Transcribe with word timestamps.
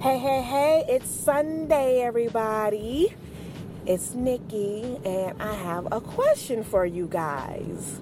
Hey, 0.00 0.16
hey, 0.16 0.40
hey, 0.40 0.84
it's 0.88 1.10
Sunday, 1.10 2.00
everybody. 2.00 3.14
It's 3.84 4.14
Nikki, 4.14 4.98
and 5.04 5.42
I 5.42 5.52
have 5.52 5.88
a 5.92 6.00
question 6.00 6.64
for 6.64 6.86
you 6.86 7.06
guys. 7.06 8.00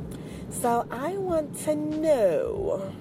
So, 0.48 0.86
I 0.92 1.16
want 1.16 1.58
to 1.64 1.74
know 1.74 2.92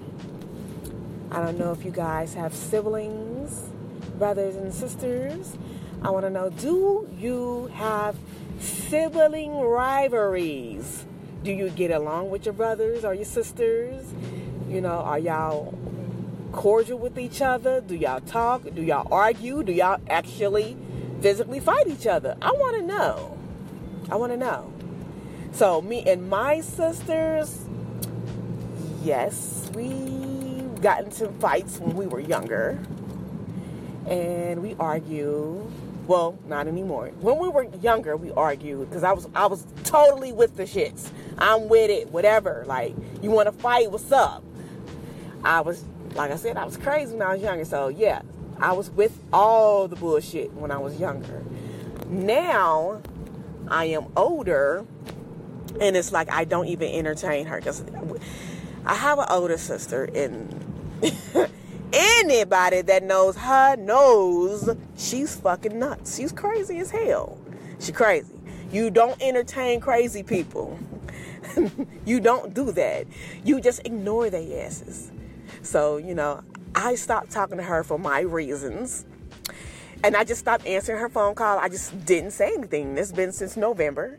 I 1.30 1.40
don't 1.40 1.60
know 1.60 1.70
if 1.70 1.84
you 1.84 1.92
guys 1.92 2.34
have 2.34 2.52
siblings, 2.52 3.70
brothers, 4.18 4.56
and 4.56 4.74
sisters. 4.74 5.56
I 6.02 6.10
want 6.10 6.26
to 6.26 6.30
know 6.30 6.50
do 6.50 7.08
you 7.16 7.70
have 7.74 8.16
sibling 8.58 9.60
rivalries? 9.60 11.06
Do 11.44 11.52
you 11.52 11.70
get 11.70 11.92
along 11.92 12.30
with 12.30 12.46
your 12.46 12.54
brothers 12.54 13.04
or 13.04 13.14
your 13.14 13.26
sisters? 13.26 14.12
You 14.68 14.80
know, 14.80 14.98
are 14.98 15.20
y'all 15.20 15.72
cordial 16.52 16.98
with 16.98 17.18
each 17.18 17.40
other? 17.40 17.80
Do 17.80 17.94
y'all 17.94 18.20
talk? 18.20 18.62
Do 18.74 18.82
y'all 18.82 19.06
argue? 19.12 19.62
Do 19.62 19.72
y'all 19.72 20.00
actually 20.08 20.76
physically 21.20 21.60
fight 21.60 21.86
each 21.86 22.06
other? 22.06 22.36
I 22.40 22.52
want 22.52 22.76
to 22.76 22.82
know. 22.82 23.38
I 24.10 24.16
want 24.16 24.32
to 24.32 24.38
know. 24.38 24.72
So, 25.52 25.80
me 25.82 26.02
and 26.06 26.28
my 26.28 26.60
sisters, 26.60 27.64
yes, 29.02 29.70
we 29.74 30.62
got 30.80 31.04
into 31.04 31.28
fights 31.32 31.78
when 31.78 31.96
we 31.96 32.06
were 32.06 32.20
younger. 32.20 32.78
And 34.06 34.62
we 34.62 34.74
argue. 34.78 35.70
Well, 36.06 36.38
not 36.46 36.66
anymore. 36.66 37.08
When 37.20 37.38
we 37.38 37.48
were 37.48 37.64
younger, 37.82 38.16
we 38.16 38.32
argued 38.32 38.88
because 38.88 39.04
I 39.04 39.12
was 39.12 39.28
I 39.34 39.44
was 39.46 39.66
totally 39.84 40.32
with 40.32 40.56
the 40.56 40.62
shits. 40.62 41.10
I'm 41.36 41.68
with 41.68 41.90
it, 41.90 42.10
whatever. 42.10 42.64
Like, 42.66 42.94
you 43.20 43.30
want 43.30 43.46
to 43.46 43.52
fight? 43.52 43.90
What's 43.90 44.10
up? 44.10 44.42
I 45.44 45.60
was 45.60 45.84
like 46.14 46.30
I 46.30 46.36
said, 46.36 46.56
I 46.56 46.64
was 46.64 46.76
crazy 46.76 47.12
when 47.12 47.22
I 47.22 47.34
was 47.34 47.42
younger. 47.42 47.64
So 47.64 47.88
yeah, 47.88 48.22
I 48.58 48.72
was 48.72 48.90
with 48.90 49.18
all 49.32 49.88
the 49.88 49.96
bullshit 49.96 50.52
when 50.54 50.70
I 50.70 50.78
was 50.78 50.98
younger. 50.98 51.44
Now 52.08 53.02
I 53.68 53.86
am 53.86 54.06
older, 54.16 54.84
and 55.80 55.96
it's 55.96 56.12
like 56.12 56.30
I 56.30 56.44
don't 56.44 56.66
even 56.66 56.90
entertain 56.90 57.46
her 57.46 57.58
because 57.58 57.84
I 58.84 58.94
have 58.94 59.18
an 59.18 59.26
older 59.28 59.58
sister, 59.58 60.04
and 60.04 61.02
anybody 61.92 62.82
that 62.82 63.02
knows 63.02 63.36
her 63.36 63.76
knows 63.76 64.68
she's 64.96 65.36
fucking 65.36 65.78
nuts. 65.78 66.16
She's 66.16 66.32
crazy 66.32 66.78
as 66.78 66.90
hell. 66.90 67.38
She 67.78 67.92
crazy. 67.92 68.34
You 68.72 68.90
don't 68.90 69.20
entertain 69.22 69.80
crazy 69.80 70.22
people. 70.22 70.78
you 72.04 72.20
don't 72.20 72.54
do 72.54 72.72
that. 72.72 73.06
You 73.44 73.60
just 73.60 73.80
ignore 73.84 74.30
their 74.30 74.64
asses. 74.64 75.10
So, 75.68 75.98
you 75.98 76.14
know, 76.14 76.42
I 76.74 76.94
stopped 76.94 77.30
talking 77.30 77.58
to 77.58 77.62
her 77.62 77.84
for 77.84 77.98
my 77.98 78.20
reasons. 78.20 79.04
And 80.02 80.16
I 80.16 80.24
just 80.24 80.40
stopped 80.40 80.66
answering 80.66 80.98
her 80.98 81.10
phone 81.10 81.34
call. 81.34 81.58
I 81.58 81.68
just 81.68 82.06
didn't 82.06 82.30
say 82.30 82.54
anything. 82.54 82.96
It's 82.96 83.12
been 83.12 83.32
since 83.32 83.54
November. 83.54 84.18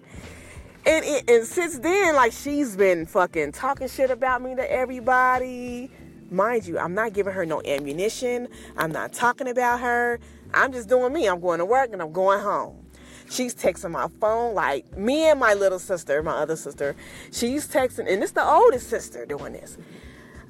And, 0.86 1.04
it, 1.04 1.28
and 1.28 1.48
since 1.48 1.80
then, 1.80 2.16
like, 2.16 2.34
she's 2.34 2.76
been 2.76 3.08
fucking 3.08 3.54
talking 3.54 3.88
shit 3.88 4.12
about 4.12 4.44
me 4.44 4.54
to 4.58 4.72
everybody. 4.72 5.90
Mind 6.30 6.68
you, 6.68 6.78
I'm 6.78 6.94
not 6.94 7.14
giving 7.14 7.34
her 7.34 7.48
no 7.48 7.64
ammunition. 7.66 8.48
I'm 8.78 8.92
not 8.92 9.12
talking 9.12 9.48
about 9.48 9.80
her. 9.80 10.20
I'm 10.54 10.72
just 10.72 10.88
doing 10.88 11.12
me. 11.14 11.28
I'm 11.28 11.40
going 11.40 11.58
to 11.58 11.66
work 11.66 11.90
and 11.92 12.00
I'm 12.00 12.12
going 12.12 12.42
home. 12.42 12.86
She's 13.28 13.56
texting 13.56 13.90
my 13.90 14.08
phone 14.22 14.54
like 14.54 14.96
me 14.96 15.28
and 15.30 15.40
my 15.40 15.56
little 15.56 15.80
sister, 15.80 16.22
my 16.22 16.34
other 16.34 16.56
sister. 16.56 16.96
She's 17.32 17.68
texting, 17.68 18.12
and 18.12 18.22
it's 18.22 18.34
the 18.34 18.46
oldest 18.46 18.88
sister 18.88 19.26
doing 19.26 19.54
this. 19.54 19.80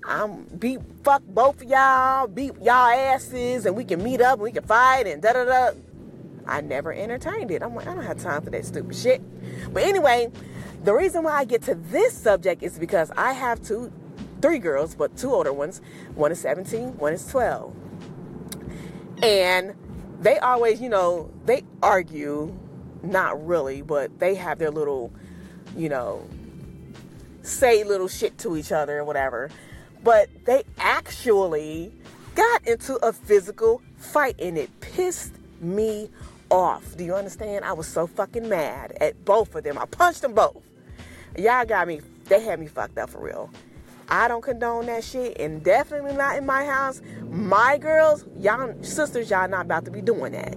I'm 0.06 0.44
beat 0.58 0.80
fuck 1.04 1.24
both 1.28 1.62
of 1.62 1.70
y'all, 1.70 2.28
beat 2.28 2.54
y'all 2.62 2.90
asses, 2.90 3.66
and 3.66 3.76
we 3.76 3.84
can 3.84 4.04
meet 4.04 4.22
up 4.22 4.34
and 4.34 4.44
we 4.44 4.52
can 4.52 4.64
fight 4.64 5.08
and 5.08 5.22
da 5.22 5.34
da 5.34 5.46
da. 5.46 5.72
I 6.48 6.62
never 6.62 6.92
entertained 6.92 7.52
it. 7.52 7.62
I'm 7.62 7.76
like, 7.76 7.88
I 7.88 7.94
don't 7.94 8.04
have 8.04 8.18
time 8.18 8.42
for 8.42 8.50
that 8.50 8.66
stupid 8.66 8.96
shit. 8.96 9.22
But 9.72 9.84
anyway, 9.84 10.32
the 10.84 10.94
reason 10.94 11.24
why 11.24 11.34
I 11.34 11.46
get 11.46 11.62
to 11.64 11.76
this 11.76 12.14
subject 12.14 12.64
is 12.64 12.80
because 12.80 13.12
I 13.16 13.34
have 13.34 13.62
two, 13.62 13.92
three 14.42 14.58
girls, 14.58 14.96
but 14.96 15.16
two 15.16 15.32
older 15.32 15.54
ones. 15.54 15.80
One 16.16 16.32
is 16.32 16.40
17, 16.40 16.98
one 16.98 17.14
is 17.14 17.28
12. 17.28 17.76
And 19.22 19.76
they 20.22 20.40
always, 20.40 20.82
you 20.82 20.90
know, 20.90 21.30
they 21.46 21.64
argue, 21.84 22.58
not 23.04 23.46
really, 23.46 23.84
but 23.84 24.18
they 24.18 24.34
have 24.36 24.58
their 24.58 24.72
little, 24.72 25.12
you 25.78 25.90
know, 25.90 26.28
say 27.44 27.84
little 27.84 28.08
shit 28.08 28.38
to 28.40 28.58
each 28.58 28.72
other 28.72 29.00
or 29.00 29.04
whatever 29.04 29.50
but 30.04 30.30
they 30.46 30.64
actually 30.78 31.92
got 32.36 32.68
into 32.68 32.96
a 33.06 33.14
physical 33.14 33.82
fight 33.98 34.36
and 34.40 34.58
it 34.58 34.70
pissed 34.80 35.34
me 35.62 36.10
off. 36.50 36.96
Do 36.98 37.04
you 37.04 37.16
understand? 37.16 37.66
I 37.66 37.74
was 37.74 37.88
so 37.88 38.08
fucking 38.08 38.48
mad 38.48 38.98
at 39.02 39.24
both 39.26 39.54
of 39.56 39.64
them. 39.64 39.78
I 39.78 39.86
punched 39.86 40.22
them 40.22 40.34
both. 40.34 40.64
Y'all 41.38 41.66
got 41.66 41.88
me, 41.88 42.02
they 42.26 42.42
had 42.42 42.60
me 42.60 42.68
fucked 42.68 42.98
up 42.98 43.10
for 43.10 43.20
real. 43.20 43.50
I 44.12 44.28
don't 44.28 44.42
condone 44.42 44.88
that 44.88 45.04
shit 45.04 45.38
and 45.40 45.64
definitely 45.64 46.14
not 46.14 46.38
in 46.38 46.46
my 46.46 46.66
house. 46.66 47.02
My 47.30 47.78
girls, 47.78 48.26
y'all 48.38 48.74
sisters, 48.84 49.30
y'all 49.30 49.48
not 49.48 49.66
about 49.66 49.86
to 49.86 49.92
be 49.92 50.02
doing 50.02 50.32
that. 50.32 50.56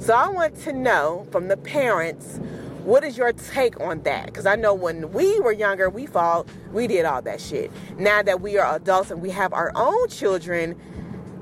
So 0.00 0.14
I 0.14 0.28
want 0.28 0.56
to 0.62 0.72
know 0.72 1.26
from 1.30 1.46
the 1.46 1.56
parents 1.56 2.40
what 2.88 3.04
is 3.04 3.18
your 3.18 3.34
take 3.34 3.78
on 3.80 4.02
that? 4.04 4.24
Because 4.24 4.46
I 4.46 4.56
know 4.56 4.72
when 4.72 5.12
we 5.12 5.38
were 5.40 5.52
younger, 5.52 5.90
we 5.90 6.06
fought, 6.06 6.48
we 6.72 6.86
did 6.86 7.04
all 7.04 7.20
that 7.20 7.38
shit. 7.38 7.70
Now 7.98 8.22
that 8.22 8.40
we 8.40 8.56
are 8.56 8.76
adults 8.76 9.10
and 9.10 9.20
we 9.20 9.28
have 9.28 9.52
our 9.52 9.70
own 9.74 10.08
children, 10.08 10.74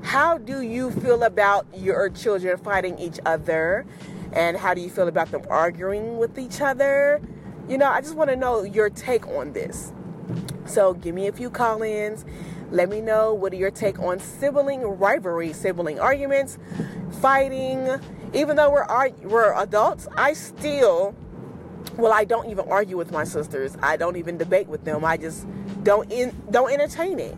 how 0.03 0.39
do 0.39 0.59
you 0.59 0.91
feel 0.91 1.23
about 1.23 1.65
your 1.73 2.09
children 2.09 2.57
fighting 2.57 2.99
each 2.99 3.17
other? 3.25 3.85
And 4.33 4.57
how 4.57 4.73
do 4.73 4.81
you 4.81 4.89
feel 4.89 5.07
about 5.07 5.31
them 5.31 5.43
arguing 5.49 6.17
with 6.17 6.37
each 6.37 6.59
other? 6.59 7.21
You 7.69 7.77
know, 7.77 7.89
I 7.89 8.01
just 8.01 8.15
want 8.15 8.29
to 8.29 8.35
know 8.35 8.63
your 8.63 8.89
take 8.89 9.25
on 9.27 9.53
this. 9.53 9.93
So 10.65 10.95
give 10.95 11.15
me 11.15 11.27
a 11.27 11.31
few 11.31 11.49
call 11.49 11.81
ins. 11.81 12.25
Let 12.71 12.89
me 12.89 12.99
know 12.99 13.33
what 13.33 13.53
are 13.53 13.57
your 13.57 13.71
take 13.71 13.99
on 13.99 14.19
sibling 14.19 14.81
rivalry, 14.81 15.53
sibling 15.53 15.97
arguments, 15.97 16.57
fighting. 17.21 17.87
Even 18.33 18.57
though 18.57 18.69
we're 18.69 18.85
we're 19.23 19.53
adults, 19.53 20.09
I 20.17 20.33
still 20.33 21.15
well 21.93 22.11
i 22.11 22.23
don't 22.23 22.49
even 22.49 22.67
argue 22.69 22.97
with 22.97 23.11
my 23.11 23.23
sisters. 23.23 23.75
I 23.81 23.97
don't 23.97 24.15
even 24.15 24.37
debate 24.37 24.67
with 24.67 24.83
them. 24.85 25.05
I 25.05 25.17
just 25.17 25.47
don't 25.83 26.11
in, 26.11 26.35
don't 26.51 26.71
entertain 26.71 27.19
it. 27.19 27.35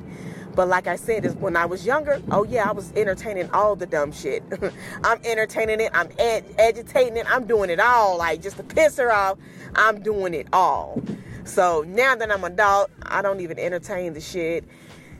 But 0.56 0.68
like 0.68 0.88
i 0.88 0.96
said 0.96 1.26
is 1.26 1.36
when 1.36 1.56
i 1.56 1.66
was 1.66 1.86
younger 1.86 2.22
oh 2.32 2.44
yeah 2.44 2.70
i 2.70 2.72
was 2.72 2.92
entertaining 2.96 3.50
all 3.52 3.76
the 3.76 3.86
dumb 3.86 4.12
shit. 4.12 4.44
I'm 5.04 5.20
entertaining 5.24 5.80
it. 5.82 5.92
I'm 5.94 6.10
ag- 6.20 6.56
agitating 6.58 7.18
it. 7.18 7.26
I'm 7.32 7.46
doing 7.46 7.70
it 7.70 7.80
all. 7.80 8.18
Like 8.18 8.42
just 8.42 8.58
to 8.58 8.64
piss 8.64 8.98
her 8.98 9.12
off 9.12 9.38
i'm 9.76 10.02
doing 10.02 10.34
it 10.34 10.48
all. 10.52 11.02
So 11.44 11.84
now 11.88 12.16
that 12.16 12.32
i'm 12.32 12.44
adult 12.44 12.92
i 13.04 13.22
don't 13.22 13.40
even 13.42 13.60
entertain 13.60 14.14
the 14.14 14.22
shit. 14.22 14.66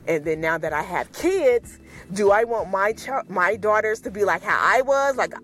And 0.06 0.24
then 0.24 0.40
now 0.40 0.58
that 0.58 0.72
i 0.72 0.82
have 0.82 1.12
kids 1.12 1.78
do 2.12 2.32
i 2.32 2.44
want 2.44 2.68
my 2.70 2.92
ch- 2.92 3.28
my 3.28 3.56
daughters 3.56 4.00
to 4.00 4.10
be 4.10 4.24
like 4.24 4.42
how 4.42 4.58
i 4.60 4.82
was? 4.82 5.16
Like 5.16 5.34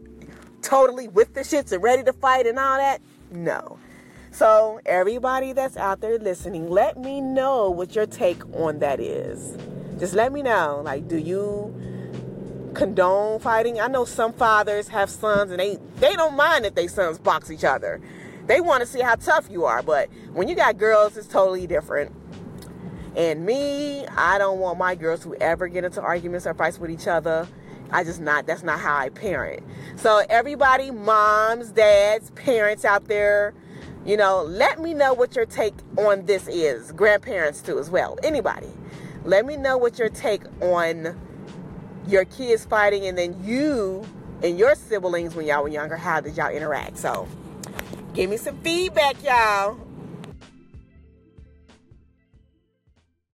totally 0.62 1.06
with 1.08 1.32
the 1.34 1.40
shits 1.40 1.70
and 1.70 1.82
ready 1.82 2.02
to 2.02 2.12
fight 2.12 2.46
and 2.46 2.58
all 2.58 2.76
that 2.76 3.00
no 3.30 3.78
so, 4.36 4.80
everybody 4.84 5.54
that's 5.54 5.78
out 5.78 6.02
there 6.02 6.18
listening, 6.18 6.68
let 6.68 6.98
me 6.98 7.22
know 7.22 7.70
what 7.70 7.94
your 7.94 8.04
take 8.04 8.44
on 8.54 8.80
that 8.80 9.00
is. 9.00 9.56
Just 9.98 10.12
let 10.12 10.30
me 10.30 10.42
know. 10.42 10.82
Like, 10.84 11.08
do 11.08 11.16
you 11.16 11.74
condone 12.74 13.40
fighting? 13.40 13.80
I 13.80 13.86
know 13.86 14.04
some 14.04 14.34
fathers 14.34 14.88
have 14.88 15.08
sons 15.08 15.50
and 15.50 15.58
they 15.58 15.78
they 16.00 16.14
don't 16.16 16.36
mind 16.36 16.66
if 16.66 16.74
their 16.74 16.86
sons 16.86 17.18
box 17.18 17.50
each 17.50 17.64
other. 17.64 17.98
They 18.46 18.60
want 18.60 18.82
to 18.82 18.86
see 18.86 19.00
how 19.00 19.14
tough 19.14 19.48
you 19.50 19.64
are, 19.64 19.82
but 19.82 20.10
when 20.34 20.48
you 20.48 20.54
got 20.54 20.76
girls, 20.76 21.16
it's 21.16 21.26
totally 21.26 21.66
different. 21.66 22.14
And 23.16 23.46
me, 23.46 24.06
I 24.06 24.36
don't 24.36 24.58
want 24.58 24.78
my 24.78 24.96
girls 24.96 25.22
to 25.22 25.34
ever 25.36 25.66
get 25.66 25.84
into 25.84 26.02
arguments 26.02 26.46
or 26.46 26.52
fights 26.52 26.78
with 26.78 26.90
each 26.90 27.08
other. 27.08 27.48
I 27.90 28.04
just 28.04 28.20
not 28.20 28.46
that's 28.46 28.62
not 28.62 28.80
how 28.80 28.96
I 28.96 29.08
parent. 29.10 29.62
So 29.96 30.22
everybody, 30.28 30.90
moms, 30.90 31.70
dads, 31.70 32.30
parents 32.30 32.84
out 32.84 33.06
there, 33.08 33.54
you 34.04 34.16
know, 34.16 34.42
let 34.42 34.80
me 34.80 34.94
know 34.94 35.14
what 35.14 35.34
your 35.34 35.46
take 35.46 35.74
on 35.96 36.26
this 36.26 36.48
is. 36.48 36.92
Grandparents 36.92 37.62
too 37.62 37.78
as 37.78 37.90
well. 37.90 38.18
Anybody. 38.22 38.68
Let 39.24 39.44
me 39.44 39.56
know 39.56 39.76
what 39.76 39.98
your 39.98 40.08
take 40.08 40.42
on 40.60 41.18
your 42.06 42.24
kids 42.24 42.64
fighting 42.64 43.06
and 43.06 43.18
then 43.18 43.42
you 43.42 44.04
and 44.42 44.58
your 44.58 44.74
siblings 44.74 45.34
when 45.34 45.46
y'all 45.46 45.62
were 45.62 45.68
younger, 45.68 45.96
how 45.96 46.20
did 46.20 46.36
y'all 46.36 46.50
interact? 46.50 46.98
So 46.98 47.26
give 48.14 48.30
me 48.30 48.36
some 48.36 48.58
feedback, 48.58 49.22
y'all. 49.24 49.85